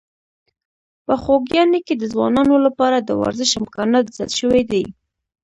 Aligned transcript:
په 1.05 1.13
خوږیاڼي 1.21 1.79
کې 1.87 1.95
د 1.97 2.03
ځوانانو 2.13 2.55
لپاره 2.65 2.97
د 2.99 3.09
ورزش 3.21 3.51
امکانات 3.61 4.05
زیات 4.15 4.31
شوي 4.39 4.63
دي. 4.71 4.83